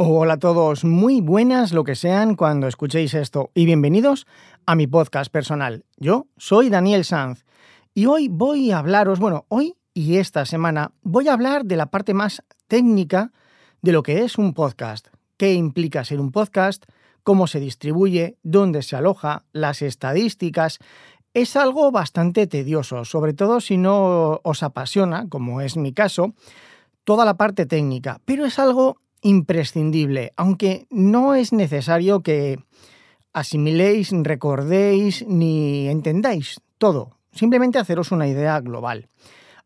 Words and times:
Hola 0.00 0.34
a 0.34 0.38
todos, 0.38 0.84
muy 0.84 1.20
buenas 1.20 1.72
lo 1.72 1.82
que 1.82 1.96
sean 1.96 2.36
cuando 2.36 2.68
escuchéis 2.68 3.14
esto 3.14 3.50
y 3.52 3.64
bienvenidos 3.64 4.28
a 4.64 4.76
mi 4.76 4.86
podcast 4.86 5.28
personal. 5.28 5.84
Yo 5.96 6.28
soy 6.36 6.68
Daniel 6.68 7.04
Sanz 7.04 7.44
y 7.94 8.06
hoy 8.06 8.28
voy 8.28 8.70
a 8.70 8.78
hablaros, 8.78 9.18
bueno, 9.18 9.46
hoy 9.48 9.74
y 9.94 10.18
esta 10.18 10.46
semana 10.46 10.92
voy 11.02 11.26
a 11.26 11.32
hablar 11.32 11.64
de 11.64 11.74
la 11.74 11.86
parte 11.86 12.14
más 12.14 12.44
técnica 12.68 13.32
de 13.82 13.90
lo 13.90 14.04
que 14.04 14.22
es 14.22 14.38
un 14.38 14.54
podcast, 14.54 15.08
qué 15.36 15.54
implica 15.54 16.04
ser 16.04 16.20
un 16.20 16.30
podcast, 16.30 16.84
cómo 17.24 17.48
se 17.48 17.58
distribuye, 17.58 18.38
dónde 18.44 18.82
se 18.82 18.94
aloja, 18.94 19.46
las 19.50 19.82
estadísticas. 19.82 20.78
Es 21.34 21.56
algo 21.56 21.90
bastante 21.90 22.46
tedioso, 22.46 23.04
sobre 23.04 23.32
todo 23.32 23.60
si 23.60 23.76
no 23.78 24.40
os 24.44 24.62
apasiona, 24.62 25.28
como 25.28 25.60
es 25.60 25.76
mi 25.76 25.92
caso, 25.92 26.34
toda 27.02 27.24
la 27.24 27.36
parte 27.36 27.66
técnica, 27.66 28.20
pero 28.24 28.46
es 28.46 28.60
algo 28.60 29.00
imprescindible, 29.22 30.32
aunque 30.36 30.86
no 30.90 31.34
es 31.34 31.52
necesario 31.52 32.22
que 32.22 32.58
asimiléis, 33.32 34.10
recordéis 34.12 35.26
ni 35.26 35.88
entendáis 35.88 36.60
todo, 36.78 37.18
simplemente 37.32 37.78
haceros 37.78 38.12
una 38.12 38.28
idea 38.28 38.60
global. 38.60 39.08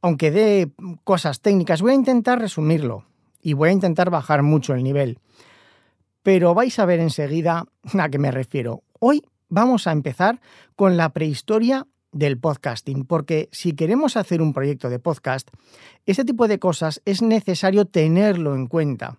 Aunque 0.01 0.31
de 0.31 0.71
cosas 1.05 1.41
técnicas, 1.41 1.81
voy 1.81 1.93
a 1.93 1.97
intentar 1.97 2.41
resumirlo 2.41 3.05
y 3.41 3.53
voy 3.53 3.69
a 3.69 3.73
intentar 3.73 4.11
bajar 4.11 4.43
mucho 4.43 4.75
el 4.75 4.83
nivel. 4.83 5.19
Pero 6.23 6.55
vais 6.55 6.79
a 6.79 6.87
ver 6.87 7.01
enseguida 7.01 7.67
a 7.99 8.09
qué 8.09 8.19
me 8.19 8.31
refiero. 8.31 8.83
Hoy 8.99 9.23
vamos 9.49 9.87
a 9.87 9.93
empezar 9.93 10.41
con 10.77 10.97
la 10.97 11.11
prehistoria 11.11 11.87
del 12.13 12.39
podcasting, 12.39 13.05
porque 13.05 13.49
si 13.53 13.73
queremos 13.73 14.17
hacer 14.17 14.43
un 14.43 14.53
proyecto 14.53 14.91
de 14.91 14.99
podcast, 14.99 15.49
este 16.05 16.25
tipo 16.25 16.47
de 16.47 16.59
cosas 16.59 17.01
es 17.05 17.23
necesario 17.23 17.87
tenerlo 17.87 18.55
en 18.55 18.67
cuenta 18.67 19.19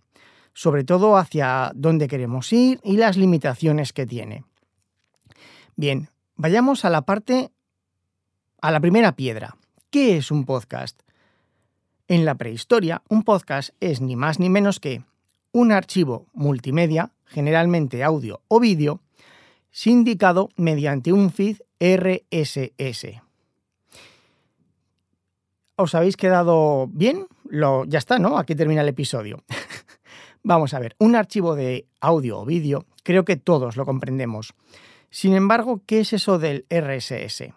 sobre 0.53 0.83
todo 0.83 1.17
hacia 1.17 1.71
dónde 1.75 2.07
queremos 2.07 2.51
ir 2.53 2.79
y 2.83 2.97
las 2.97 3.17
limitaciones 3.17 3.93
que 3.93 4.05
tiene. 4.05 4.43
Bien, 5.75 6.09
vayamos 6.35 6.85
a 6.85 6.89
la 6.89 7.01
parte, 7.01 7.51
a 8.61 8.71
la 8.71 8.79
primera 8.79 9.15
piedra. 9.15 9.57
¿Qué 9.89 10.17
es 10.17 10.31
un 10.31 10.45
podcast? 10.45 11.01
En 12.07 12.25
la 12.25 12.35
prehistoria, 12.35 13.01
un 13.09 13.23
podcast 13.23 13.71
es 13.79 14.01
ni 14.01 14.15
más 14.15 14.39
ni 14.39 14.49
menos 14.49 14.79
que 14.79 15.03
un 15.51 15.71
archivo 15.71 16.27
multimedia, 16.33 17.11
generalmente 17.25 18.03
audio 18.03 18.41
o 18.47 18.59
vídeo, 18.59 19.01
sindicado 19.71 20.49
mediante 20.55 21.13
un 21.13 21.31
feed 21.31 21.57
RSS. 21.79 23.21
¿Os 25.75 25.95
habéis 25.95 26.17
quedado 26.17 26.87
bien? 26.87 27.27
Lo, 27.49 27.85
ya 27.85 27.99
está, 27.99 28.19
¿no? 28.19 28.37
Aquí 28.37 28.55
termina 28.55 28.81
el 28.81 28.89
episodio. 28.89 29.43
Vamos 30.43 30.73
a 30.73 30.79
ver, 30.79 30.95
un 30.99 31.15
archivo 31.15 31.55
de 31.55 31.87
audio 32.01 32.39
o 32.39 32.45
vídeo, 32.45 32.85
creo 33.03 33.23
que 33.23 33.37
todos 33.37 33.77
lo 33.77 33.85
comprendemos. 33.85 34.53
Sin 35.09 35.33
embargo, 35.35 35.81
¿qué 35.85 36.01
es 36.01 36.11
eso 36.11 36.37
del 36.37 36.65
RSS? 36.69 37.53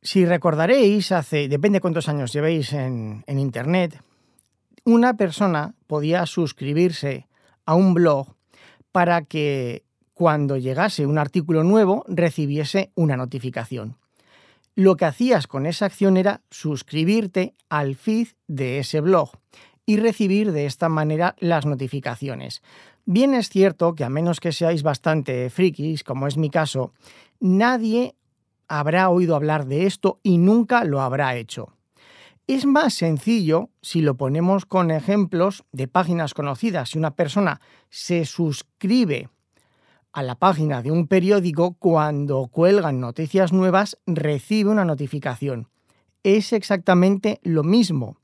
Si 0.00 0.24
recordaréis, 0.24 1.10
hace, 1.10 1.48
depende 1.48 1.80
cuántos 1.80 2.08
años 2.08 2.32
llevéis 2.32 2.72
en, 2.72 3.24
en 3.26 3.38
Internet, 3.40 4.00
una 4.84 5.14
persona 5.14 5.74
podía 5.88 6.24
suscribirse 6.26 7.26
a 7.66 7.74
un 7.74 7.92
blog 7.92 8.36
para 8.92 9.22
que 9.22 9.82
cuando 10.14 10.56
llegase 10.56 11.06
un 11.06 11.18
artículo 11.18 11.64
nuevo 11.64 12.04
recibiese 12.06 12.92
una 12.94 13.16
notificación. 13.16 13.96
Lo 14.76 14.96
que 14.96 15.06
hacías 15.06 15.48
con 15.48 15.66
esa 15.66 15.86
acción 15.86 16.16
era 16.16 16.42
suscribirte 16.50 17.54
al 17.68 17.96
feed 17.96 18.28
de 18.46 18.78
ese 18.78 19.00
blog 19.00 19.32
y 19.88 19.96
recibir 19.96 20.52
de 20.52 20.66
esta 20.66 20.90
manera 20.90 21.34
las 21.38 21.64
notificaciones. 21.64 22.60
Bien 23.06 23.32
es 23.32 23.48
cierto 23.48 23.94
que 23.94 24.04
a 24.04 24.10
menos 24.10 24.38
que 24.38 24.52
seáis 24.52 24.82
bastante 24.82 25.48
frikis, 25.48 26.04
como 26.04 26.26
es 26.26 26.36
mi 26.36 26.50
caso, 26.50 26.92
nadie 27.40 28.14
habrá 28.68 29.08
oído 29.08 29.34
hablar 29.34 29.64
de 29.64 29.86
esto 29.86 30.20
y 30.22 30.36
nunca 30.36 30.84
lo 30.84 31.00
habrá 31.00 31.36
hecho. 31.36 31.72
Es 32.46 32.66
más 32.66 32.92
sencillo 32.92 33.70
si 33.80 34.02
lo 34.02 34.14
ponemos 34.14 34.66
con 34.66 34.90
ejemplos 34.90 35.64
de 35.72 35.88
páginas 35.88 36.34
conocidas. 36.34 36.90
Si 36.90 36.98
una 36.98 37.12
persona 37.12 37.58
se 37.88 38.26
suscribe 38.26 39.30
a 40.12 40.22
la 40.22 40.34
página 40.34 40.82
de 40.82 40.90
un 40.90 41.06
periódico, 41.06 41.76
cuando 41.78 42.46
cuelgan 42.48 43.00
noticias 43.00 43.54
nuevas, 43.54 43.96
recibe 44.04 44.68
una 44.68 44.84
notificación. 44.84 45.70
Es 46.24 46.52
exactamente 46.52 47.40
lo 47.42 47.64
mismo 47.64 48.17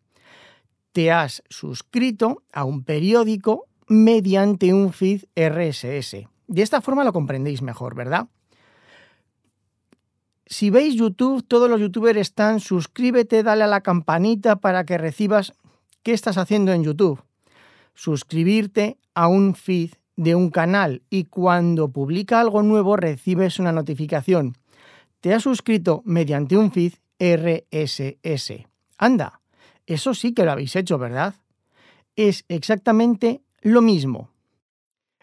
te 0.95 1.11
has 1.11 1.43
suscrito 1.51 2.45
a 2.53 2.63
un 2.65 2.85
periódico 2.85 3.67
mediante 3.89 4.73
un 4.73 4.93
feed 4.93 5.25
RSS. 5.35 6.29
De 6.47 6.63
esta 6.63 6.81
forma 6.81 7.03
lo 7.03 7.13
comprendéis 7.13 7.63
mejor, 7.63 7.97
¿verdad? 7.97 8.29
Si 10.47 10.71
veis 10.71 10.95
YouTube, 10.95 11.45
todos 11.49 11.69
los 11.69 11.81
youtubers 11.81 12.21
están 12.21 12.61
suscríbete, 12.61 13.43
dale 13.43 13.65
a 13.65 13.67
la 13.67 13.81
campanita 13.81 14.57
para 14.57 14.85
que 14.85 14.97
recibas 14.97 15.55
qué 16.05 16.13
estás 16.13 16.39
haciendo 16.39 16.73
en 16.73 16.85
YouTube. 16.85 17.21
Suscribirte 17.95 18.97
a 19.15 19.27
un 19.27 19.57
feed 19.57 19.95
de 20.15 20.37
un 20.37 20.51
canal 20.51 21.03
y 21.11 21.25
cuando 21.25 21.89
publica 21.89 22.39
algo 22.39 22.63
nuevo 22.63 22.97
recibes 22.97 23.59
una 23.59 23.73
notificación. 23.73 24.57
Te 25.21 25.35
has 25.35 25.43
suscrito 25.43 26.03
mediante 26.05 26.57
un 26.57 26.71
feed 26.71 26.93
RSS. 27.19 28.67
Anda, 28.97 29.41
eso 29.87 30.15
sí 30.15 30.33
que 30.33 30.45
lo 30.45 30.53
habéis 30.53 30.77
hecho, 30.77 30.99
¿verdad? 30.99 31.35
Es 32.17 32.45
exactamente 32.49 33.43
lo 33.61 33.83
mismo. 33.83 34.31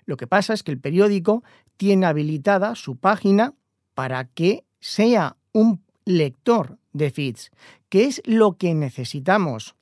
Lo 0.06 0.18
que 0.18 0.28
pasa 0.28 0.54
es 0.54 0.64
que 0.64 0.72
el 0.72 0.80
periódico 0.80 1.44
tiene 1.78 2.06
habilitada 2.06 2.76
su 2.76 2.98
página 2.98 3.54
para 3.94 4.26
que 4.26 4.66
sea 4.80 5.38
un 5.54 5.84
lector 6.06 6.78
de 6.94 7.12
feeds, 7.12 7.52
que 7.90 8.06
es 8.06 8.22
lo 8.26 8.58
que 8.58 8.74
necesitamos. 8.74 9.76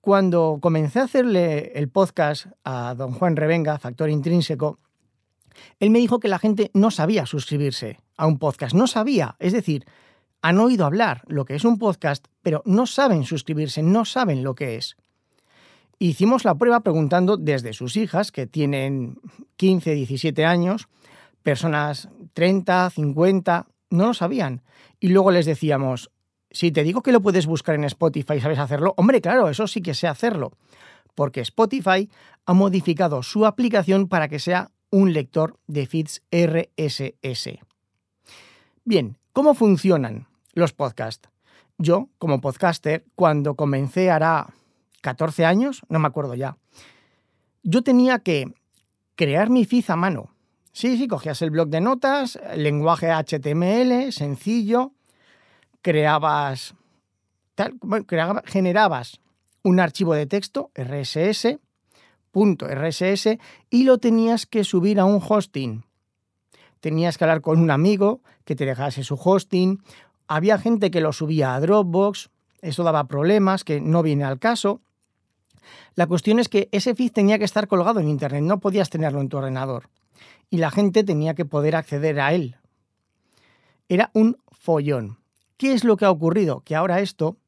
Cuando 0.00 0.58
comencé 0.60 1.00
a 1.00 1.04
hacerle 1.04 1.72
el 1.74 1.88
podcast 1.88 2.46
a 2.64 2.94
don 2.94 3.12
Juan 3.12 3.36
Revenga, 3.36 3.78
Factor 3.78 4.08
Intrínseco, 4.10 4.78
él 5.80 5.90
me 5.90 5.98
dijo 5.98 6.20
que 6.20 6.28
la 6.28 6.38
gente 6.38 6.70
no 6.74 6.90
sabía 6.90 7.26
suscribirse 7.26 8.00
a 8.16 8.26
un 8.26 8.38
podcast, 8.38 8.74
no 8.74 8.86
sabía. 8.86 9.36
Es 9.38 9.52
decir, 9.52 9.84
han 10.42 10.58
oído 10.58 10.86
hablar 10.86 11.22
lo 11.26 11.44
que 11.44 11.54
es 11.54 11.64
un 11.64 11.78
podcast, 11.78 12.26
pero 12.42 12.62
no 12.64 12.86
saben 12.86 13.24
suscribirse, 13.24 13.82
no 13.82 14.04
saben 14.04 14.42
lo 14.44 14.54
que 14.54 14.76
es. 14.76 14.96
Hicimos 15.98 16.44
la 16.44 16.54
prueba 16.54 16.80
preguntando 16.80 17.36
desde 17.36 17.72
sus 17.72 17.96
hijas, 17.96 18.30
que 18.30 18.46
tienen 18.46 19.18
15, 19.56 19.94
17 19.94 20.44
años, 20.44 20.88
personas 21.42 22.08
30, 22.34 22.90
50, 22.90 23.66
no 23.90 24.06
lo 24.06 24.14
sabían. 24.14 24.62
Y 25.00 25.08
luego 25.08 25.32
les 25.32 25.46
decíamos, 25.46 26.10
si 26.50 26.70
te 26.70 26.84
digo 26.84 27.02
que 27.02 27.12
lo 27.12 27.20
puedes 27.20 27.46
buscar 27.46 27.74
en 27.74 27.84
Spotify, 27.84 28.40
¿sabes 28.40 28.58
hacerlo? 28.58 28.94
Hombre, 28.96 29.20
claro, 29.20 29.48
eso 29.48 29.66
sí 29.66 29.82
que 29.82 29.94
sé 29.94 30.06
hacerlo, 30.06 30.52
porque 31.14 31.40
Spotify 31.40 32.08
ha 32.46 32.54
modificado 32.54 33.22
su 33.22 33.44
aplicación 33.44 34.08
para 34.08 34.28
que 34.28 34.38
sea 34.38 34.70
un 34.90 35.12
lector 35.12 35.58
de 35.66 35.86
feeds 35.86 36.22
RSS. 36.30 37.58
Bien, 38.84 39.18
¿cómo 39.38 39.54
funcionan? 39.54 40.26
los 40.54 40.72
podcasts. 40.72 41.28
Yo, 41.78 42.08
como 42.18 42.40
podcaster, 42.40 43.04
cuando 43.14 43.54
comencé 43.54 44.10
hará 44.10 44.48
14 45.00 45.44
años, 45.44 45.82
no 45.88 46.00
me 46.00 46.08
acuerdo 46.08 46.34
ya, 46.34 46.56
yo 47.62 47.82
tenía 47.82 48.18
que 48.18 48.52
crear 49.14 49.48
mi 49.48 49.64
feed 49.64 49.84
a 49.90 49.94
mano. 49.94 50.34
Sí, 50.72 50.98
sí, 50.98 51.06
cogías 51.06 51.40
el 51.42 51.52
blog 51.52 51.68
de 51.68 51.80
notas, 51.80 52.36
lenguaje 52.56 53.12
HTML, 53.12 54.10
sencillo, 54.10 54.90
creabas, 55.82 56.74
generabas 58.46 59.20
un 59.62 59.78
archivo 59.78 60.14
de 60.14 60.26
texto, 60.26 60.72
RSS, 60.74 61.60
.rss, 62.34 63.38
y 63.70 63.84
lo 63.84 63.98
tenías 63.98 64.46
que 64.46 64.64
subir 64.64 64.98
a 64.98 65.04
un 65.04 65.22
hosting. 65.24 65.84
Tenías 66.80 67.18
que 67.18 67.24
hablar 67.24 67.40
con 67.40 67.60
un 67.60 67.70
amigo 67.70 68.20
que 68.44 68.56
te 68.56 68.64
dejase 68.66 69.02
su 69.04 69.14
hosting 69.14 69.80
había 70.28 70.58
gente 70.58 70.90
que 70.90 71.00
lo 71.00 71.12
subía 71.12 71.54
a 71.54 71.60
Dropbox, 71.60 72.30
eso 72.60 72.84
daba 72.84 73.08
problemas, 73.08 73.64
que 73.64 73.80
no 73.80 74.02
viene 74.02 74.24
al 74.24 74.38
caso. 74.38 74.82
La 75.94 76.06
cuestión 76.06 76.38
es 76.38 76.48
que 76.48 76.68
ese 76.70 76.94
feed 76.94 77.12
tenía 77.12 77.38
que 77.38 77.44
estar 77.44 77.66
colgado 77.66 77.98
en 77.98 78.08
Internet, 78.08 78.42
no 78.42 78.60
podías 78.60 78.90
tenerlo 78.90 79.20
en 79.20 79.30
tu 79.30 79.38
ordenador. 79.38 79.88
Y 80.50 80.58
la 80.58 80.70
gente 80.70 81.02
tenía 81.02 81.34
que 81.34 81.46
poder 81.46 81.76
acceder 81.76 82.20
a 82.20 82.32
él. 82.32 82.56
Era 83.88 84.10
un 84.12 84.38
follón. 84.52 85.18
¿Qué 85.56 85.72
es 85.72 85.82
lo 85.82 85.96
que 85.96 86.04
ha 86.04 86.10
ocurrido? 86.10 86.60
Que 86.60 86.76
ahora 86.76 87.00
esto 87.00 87.38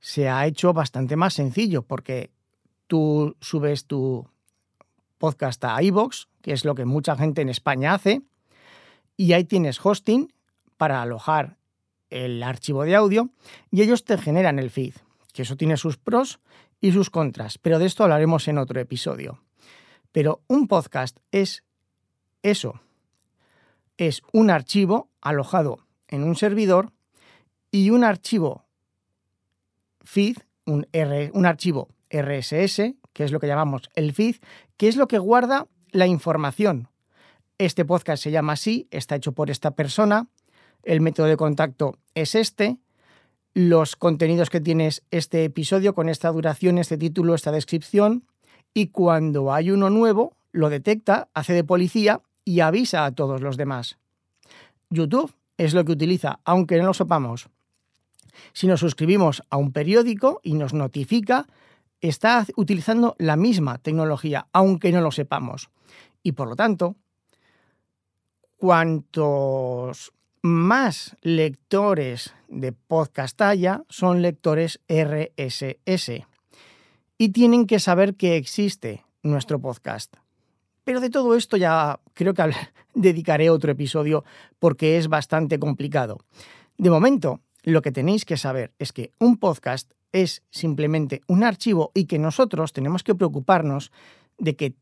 se 0.00 0.28
ha 0.28 0.46
hecho 0.46 0.72
bastante 0.72 1.16
más 1.16 1.34
sencillo 1.34 1.82
porque 1.82 2.30
tú 2.86 3.36
subes 3.40 3.86
tu 3.86 4.28
podcast 5.18 5.64
a 5.64 5.80
iVoox, 5.80 6.26
que 6.42 6.52
es 6.52 6.64
lo 6.64 6.74
que 6.74 6.84
mucha 6.84 7.16
gente 7.16 7.40
en 7.40 7.48
España 7.48 7.94
hace, 7.94 8.22
y 9.16 9.32
ahí 9.32 9.44
tienes 9.44 9.84
hosting 9.84 10.32
para 10.76 11.02
alojar 11.02 11.56
el 12.10 12.42
archivo 12.42 12.84
de 12.84 12.94
audio 12.94 13.30
y 13.70 13.82
ellos 13.82 14.04
te 14.04 14.18
generan 14.18 14.58
el 14.58 14.70
feed. 14.70 14.94
que 15.32 15.42
eso 15.42 15.56
tiene 15.56 15.76
sus 15.76 15.98
pros 15.98 16.40
y 16.80 16.92
sus 16.92 17.10
contras, 17.10 17.58
pero 17.58 17.78
de 17.78 17.84
esto 17.84 18.04
hablaremos 18.04 18.48
en 18.48 18.56
otro 18.56 18.80
episodio. 18.80 19.42
Pero 20.12 20.40
un 20.46 20.66
podcast 20.66 21.18
es 21.30 21.62
eso, 22.42 22.80
es 23.98 24.22
un 24.32 24.50
archivo 24.50 25.10
alojado 25.20 25.86
en 26.08 26.22
un 26.22 26.36
servidor 26.36 26.92
y 27.70 27.90
un 27.90 28.04
archivo 28.04 28.64
feed, 30.02 30.38
un, 30.64 30.86
R, 30.92 31.30
un 31.34 31.44
archivo 31.44 31.88
RSS, 32.10 32.94
que 33.12 33.24
es 33.24 33.32
lo 33.32 33.40
que 33.40 33.46
llamamos 33.46 33.90
el 33.94 34.12
feed, 34.12 34.36
que 34.76 34.88
es 34.88 34.96
lo 34.96 35.08
que 35.08 35.18
guarda 35.18 35.66
la 35.90 36.06
información. 36.06 36.88
Este 37.58 37.86
podcast 37.86 38.22
se 38.22 38.30
llama 38.30 38.52
así, 38.52 38.86
está 38.90 39.16
hecho 39.16 39.32
por 39.32 39.50
esta 39.50 39.70
persona, 39.70 40.28
el 40.82 41.00
método 41.00 41.26
de 41.26 41.38
contacto 41.38 41.96
es 42.14 42.34
este, 42.34 42.76
los 43.54 43.96
contenidos 43.96 44.50
que 44.50 44.60
tienes 44.60 45.02
este 45.10 45.42
episodio 45.42 45.94
con 45.94 46.10
esta 46.10 46.30
duración, 46.30 46.76
este 46.76 46.98
título, 46.98 47.34
esta 47.34 47.52
descripción, 47.52 48.24
y 48.74 48.88
cuando 48.88 49.54
hay 49.54 49.70
uno 49.70 49.88
nuevo, 49.88 50.36
lo 50.52 50.68
detecta, 50.68 51.30
hace 51.32 51.54
de 51.54 51.64
policía 51.64 52.20
y 52.44 52.60
avisa 52.60 53.06
a 53.06 53.12
todos 53.12 53.40
los 53.40 53.56
demás. 53.56 53.96
YouTube 54.90 55.34
es 55.56 55.72
lo 55.72 55.82
que 55.86 55.92
utiliza, 55.92 56.40
aunque 56.44 56.76
no 56.76 56.84
lo 56.84 56.94
sepamos. 56.94 57.48
Si 58.52 58.66
nos 58.66 58.80
suscribimos 58.80 59.42
a 59.48 59.56
un 59.56 59.72
periódico 59.72 60.42
y 60.42 60.52
nos 60.52 60.74
notifica, 60.74 61.46
está 62.02 62.44
utilizando 62.56 63.16
la 63.18 63.36
misma 63.36 63.78
tecnología, 63.78 64.46
aunque 64.52 64.92
no 64.92 65.00
lo 65.00 65.10
sepamos. 65.10 65.70
Y 66.22 66.32
por 66.32 66.48
lo 66.48 66.54
tanto, 66.56 66.96
cuantos 68.56 70.12
más 70.42 71.16
lectores 71.22 72.34
de 72.48 72.72
podcast 72.72 73.40
haya, 73.42 73.82
son 73.88 74.22
lectores 74.22 74.80
RSS. 74.88 76.26
Y 77.18 77.30
tienen 77.30 77.66
que 77.66 77.80
saber 77.80 78.14
que 78.14 78.36
existe 78.36 79.04
nuestro 79.22 79.58
podcast. 79.60 80.16
Pero 80.84 81.00
de 81.00 81.10
todo 81.10 81.34
esto 81.34 81.56
ya 81.56 81.98
creo 82.14 82.32
que 82.34 82.52
dedicaré 82.94 83.50
otro 83.50 83.72
episodio 83.72 84.24
porque 84.58 84.98
es 84.98 85.08
bastante 85.08 85.58
complicado. 85.58 86.18
De 86.78 86.90
momento, 86.90 87.40
lo 87.64 87.82
que 87.82 87.92
tenéis 87.92 88.24
que 88.24 88.36
saber 88.36 88.72
es 88.78 88.92
que 88.92 89.10
un 89.18 89.38
podcast 89.38 89.90
es 90.12 90.42
simplemente 90.50 91.22
un 91.26 91.42
archivo 91.42 91.90
y 91.94 92.04
que 92.04 92.18
nosotros 92.18 92.72
tenemos 92.72 93.02
que 93.02 93.14
preocuparnos 93.14 93.90
de 94.38 94.54
que 94.54 94.74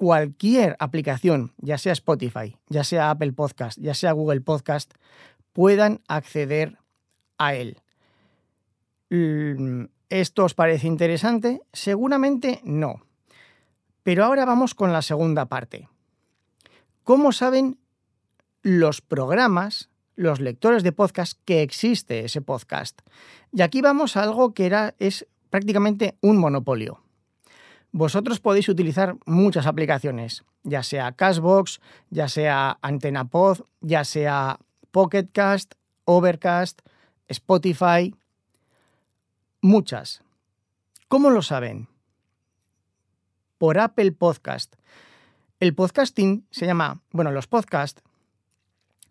cualquier 0.00 0.76
aplicación, 0.78 1.52
ya 1.58 1.76
sea 1.76 1.92
Spotify, 1.92 2.56
ya 2.70 2.84
sea 2.84 3.10
Apple 3.10 3.34
Podcast, 3.34 3.78
ya 3.78 3.92
sea 3.92 4.12
Google 4.12 4.40
Podcast, 4.40 4.94
puedan 5.52 6.00
acceder 6.08 6.78
a 7.36 7.54
él. 7.54 7.82
Mm, 9.10 9.84
¿Esto 10.08 10.46
os 10.46 10.54
parece 10.54 10.86
interesante? 10.86 11.60
Seguramente 11.74 12.62
no. 12.64 13.02
Pero 14.02 14.24
ahora 14.24 14.46
vamos 14.46 14.74
con 14.74 14.90
la 14.94 15.02
segunda 15.02 15.44
parte. 15.44 15.90
¿Cómo 17.04 17.30
saben 17.32 17.78
los 18.62 19.02
programas, 19.02 19.90
los 20.16 20.40
lectores 20.40 20.82
de 20.82 20.92
podcast 20.92 21.38
que 21.44 21.60
existe 21.60 22.24
ese 22.24 22.40
podcast? 22.40 23.02
Y 23.52 23.60
aquí 23.60 23.82
vamos 23.82 24.16
a 24.16 24.22
algo 24.22 24.54
que 24.54 24.64
era, 24.64 24.94
es 24.98 25.26
prácticamente 25.50 26.16
un 26.22 26.38
monopolio. 26.38 27.02
Vosotros 27.92 28.40
podéis 28.40 28.68
utilizar 28.68 29.16
muchas 29.26 29.66
aplicaciones, 29.66 30.44
ya 30.62 30.82
sea 30.82 31.12
Cashbox, 31.12 31.80
ya 32.10 32.28
sea 32.28 32.78
AntenaPod, 32.82 33.62
ya 33.80 34.04
sea 34.04 34.58
Pocketcast, 34.90 35.74
Overcast, 36.04 36.80
Spotify, 37.28 38.14
muchas. 39.60 40.22
¿Cómo 41.08 41.30
lo 41.30 41.42
saben? 41.42 41.88
por 43.60 43.78
Apple 43.78 44.12
Podcast. 44.12 44.76
El 45.60 45.74
podcasting 45.74 46.46
se 46.50 46.64
llama, 46.64 47.02
bueno, 47.10 47.30
los 47.30 47.46
podcasts 47.46 48.02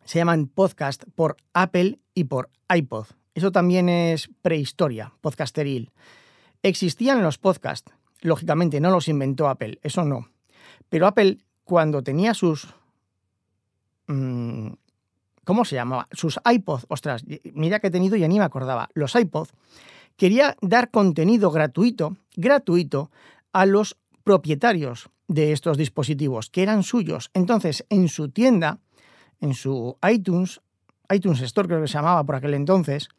se 0.05 0.17
llaman 0.17 0.47
podcast 0.47 1.03
por 1.13 1.37
Apple 1.53 1.99
y 2.15 2.23
por 2.23 2.49
iPod. 2.67 3.05
Eso 3.35 3.51
también 3.51 3.89
es 3.89 4.27
prehistoria, 4.41 5.13
podcasteril. 5.21 5.91
Existían 6.63 7.21
los 7.21 7.37
podcasts, 7.37 7.93
lógicamente 8.21 8.79
no 8.79 8.91
los 8.91 9.07
inventó 9.07 9.47
Apple, 9.47 9.79
eso 9.81 10.03
no. 10.03 10.29
Pero 10.89 11.07
Apple, 11.07 11.37
cuando 11.63 12.03
tenía 12.03 12.33
sus... 12.33 12.73
Mm, 14.07 14.69
¿Cómo 15.43 15.65
se 15.65 15.75
llamaba? 15.75 16.07
Sus 16.11 16.39
iPod, 16.45 16.83
ostras, 16.89 17.23
mira 17.53 17.79
que 17.79 17.87
he 17.87 17.91
tenido 17.91 18.15
y 18.15 18.27
ni 18.27 18.37
me 18.37 18.45
acordaba. 18.45 18.89
Los 18.93 19.15
iPod, 19.15 19.47
quería 20.15 20.55
dar 20.61 20.91
contenido 20.91 21.49
gratuito, 21.49 22.17
gratuito, 22.35 23.09
a 23.51 23.65
los 23.65 23.97
propietarios 24.23 25.09
de 25.27 25.51
estos 25.51 25.77
dispositivos, 25.77 26.49
que 26.49 26.61
eran 26.61 26.83
suyos. 26.83 27.31
Entonces, 27.33 27.85
en 27.89 28.09
su 28.09 28.29
tienda, 28.29 28.79
en 29.39 29.53
su 29.53 29.97
iTunes, 30.07 30.61
iTunes 31.09 31.41
Store 31.41 31.67
creo 31.67 31.81
que 31.81 31.87
se 31.87 31.95
llamaba 31.95 32.23
por 32.23 32.35
aquel 32.35 32.53
entonces, 32.53 33.09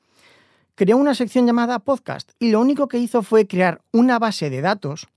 creó 0.81 0.97
una 0.97 1.15
sección 1.15 1.47
llamada 1.47 1.81
podcast 1.81 2.31
y 2.39 2.53
lo 2.53 2.59
único 2.59 2.89
que 2.89 2.97
hizo 2.97 3.23
fue 3.23 3.47
crear 3.47 3.83
una 3.93 4.19
base 4.19 4.49
de 4.49 4.63
datos 4.63 5.09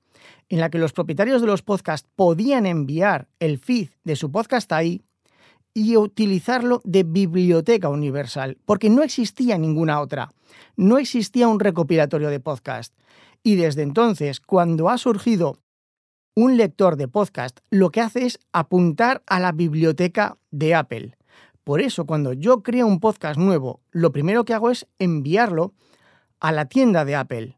en 0.50 0.60
la 0.60 0.70
que 0.70 0.78
los 0.78 0.92
propietarios 0.92 1.40
de 1.40 1.48
los 1.48 1.62
podcasts 1.62 2.10
podían 2.18 2.66
enviar 2.66 3.30
el 3.40 3.60
feed 3.60 3.88
de 4.04 4.18
su 4.18 4.30
podcast 4.30 4.74
ahí 4.74 5.04
y 5.74 5.96
utilizarlo 5.96 6.82
de 6.84 7.04
biblioteca 7.04 7.88
universal, 7.88 8.58
porque 8.66 8.90
no 8.90 9.04
existía 9.04 9.58
ninguna 9.58 10.02
otra. 10.02 10.34
No 10.76 10.98
existía 10.98 11.48
un 11.48 11.62
recopilatorio 11.62 12.28
de 12.28 12.42
podcast. 12.42 12.94
Y 13.42 13.56
desde 13.56 13.84
entonces, 13.84 14.42
cuando 14.42 14.90
ha 14.90 14.98
surgido 14.98 15.60
un 16.36 16.58
lector 16.58 16.98
de 16.98 17.08
podcast 17.08 17.62
lo 17.70 17.90
que 17.90 18.02
hace 18.02 18.26
es 18.26 18.38
apuntar 18.52 19.24
a 19.28 19.40
la 19.40 19.54
biblioteca 19.54 20.36
de 20.52 20.76
Apple. 20.76 21.16
Por 21.64 21.82
eso, 21.82 22.06
cuando 22.06 22.34
yo 22.34 22.64
creo 22.64 22.88
un 22.88 23.00
podcast 23.00 23.40
nuevo, 23.40 23.82
lo 23.92 24.12
primero 24.12 24.46
que 24.46 24.54
hago 24.54 24.70
es 24.70 24.88
enviarlo 25.00 25.74
a 26.40 26.52
la 26.52 26.66
tienda 26.66 27.06
de 27.06 27.16
Apple. 27.16 27.58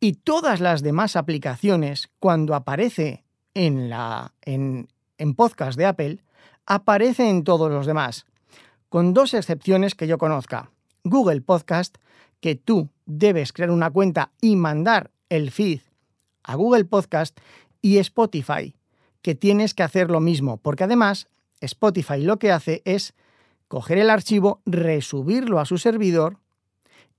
Y 0.00 0.12
todas 0.12 0.60
las 0.60 0.82
demás 0.82 1.16
aplicaciones, 1.16 2.10
cuando 2.18 2.54
aparece 2.54 3.24
en, 3.54 3.88
la, 3.88 4.34
en, 4.42 4.88
en 5.18 5.34
podcast 5.34 5.78
de 5.78 5.86
Apple, 5.86 6.24
aparece 6.66 7.28
en 7.28 7.44
todos 7.44 7.70
los 7.70 7.86
demás, 7.86 8.26
con 8.88 9.14
dos 9.14 9.34
excepciones 9.34 9.94
que 9.94 10.06
yo 10.06 10.18
conozca. 10.18 10.70
Google 11.02 11.40
Podcast, 11.40 11.96
que 12.40 12.54
tú 12.54 12.90
debes 13.06 13.52
crear 13.52 13.70
una 13.70 13.90
cuenta 13.90 14.32
y 14.40 14.56
mandar 14.56 15.10
el 15.28 15.50
feed 15.50 15.80
a 16.44 16.54
Google 16.54 16.84
Podcast, 16.84 17.40
y 17.80 17.98
Spotify, 17.98 18.76
que 19.20 19.34
tienes 19.34 19.74
que 19.74 19.82
hacer 19.82 20.10
lo 20.10 20.20
mismo, 20.20 20.56
porque 20.58 20.84
además 20.84 21.28
Spotify 21.64 22.20
lo 22.20 22.38
que 22.38 22.52
hace 22.52 22.82
es 22.84 23.14
coger 23.68 23.98
el 23.98 24.10
archivo, 24.10 24.60
resubirlo 24.66 25.60
a 25.60 25.64
su 25.64 25.78
servidor 25.78 26.38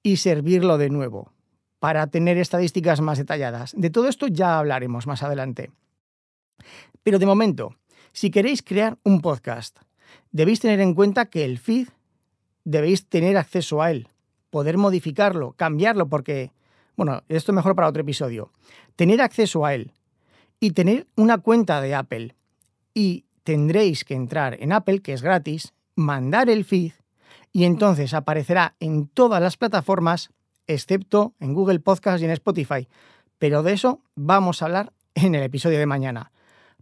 y 0.03 0.17
servirlo 0.17 0.77
de 0.77 0.89
nuevo, 0.89 1.31
para 1.79 2.07
tener 2.07 2.37
estadísticas 2.37 3.01
más 3.01 3.17
detalladas. 3.17 3.73
De 3.75 3.89
todo 3.89 4.07
esto 4.07 4.27
ya 4.27 4.59
hablaremos 4.59 5.07
más 5.07 5.23
adelante. 5.23 5.71
Pero 7.03 7.19
de 7.19 7.25
momento, 7.25 7.75
si 8.11 8.31
queréis 8.31 8.61
crear 8.61 8.97
un 9.03 9.21
podcast, 9.21 9.79
debéis 10.31 10.59
tener 10.59 10.79
en 10.79 10.93
cuenta 10.93 11.25
que 11.25 11.43
el 11.43 11.59
feed 11.59 11.89
debéis 12.63 13.07
tener 13.07 13.37
acceso 13.37 13.81
a 13.81 13.91
él, 13.91 14.07
poder 14.49 14.77
modificarlo, 14.77 15.53
cambiarlo, 15.53 16.07
porque, 16.07 16.51
bueno, 16.95 17.23
esto 17.27 17.51
es 17.51 17.55
mejor 17.55 17.75
para 17.75 17.89
otro 17.89 18.01
episodio. 18.01 18.51
Tener 18.95 19.21
acceso 19.21 19.65
a 19.65 19.73
él, 19.73 19.91
y 20.59 20.71
tener 20.71 21.07
una 21.15 21.37
cuenta 21.37 21.81
de 21.81 21.95
Apple. 21.95 22.35
Y 22.93 23.25
tendréis 23.45 24.03
que 24.03 24.15
entrar 24.15 24.57
en 24.59 24.73
Apple, 24.73 25.01
que 25.01 25.13
es 25.13 25.21
gratis, 25.21 25.73
mandar 25.95 26.49
el 26.49 26.65
feed 26.65 26.91
y 27.53 27.63
entonces 27.63 28.13
aparecerá 28.13 28.75
en 28.81 29.07
todas 29.07 29.41
las 29.41 29.55
plataformas, 29.55 30.31
excepto 30.67 31.35
en 31.39 31.53
Google 31.53 31.79
Podcast 31.79 32.21
y 32.21 32.25
en 32.25 32.31
Spotify. 32.31 32.89
Pero 33.37 33.63
de 33.63 33.73
eso 33.73 34.01
vamos 34.15 34.61
a 34.61 34.65
hablar 34.65 34.93
en 35.13 35.35
el 35.35 35.43
episodio 35.43 35.79
de 35.79 35.85
mañana. 35.85 36.31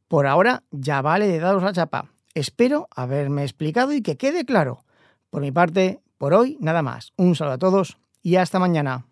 Por 0.08 0.26
ahora 0.26 0.64
ya 0.72 1.02
vale 1.02 1.28
de 1.28 1.40
daros 1.40 1.62
la 1.62 1.74
chapa. 1.74 2.10
Espero 2.34 2.88
haberme 2.96 3.44
explicado 3.44 3.94
y 3.94 4.02
que 4.02 4.18
quede 4.18 4.46
claro. 4.46 4.84
Por 5.30 5.42
mi 5.42 5.52
parte, 5.52 6.02
por 6.18 6.34
hoy 6.34 6.58
nada 6.60 6.82
más. 6.82 7.14
Un 7.18 7.36
saludo 7.36 7.56
a 7.56 7.60
todos 7.60 7.98
y 8.22 8.38
hasta 8.38 8.58
mañana. 8.58 9.06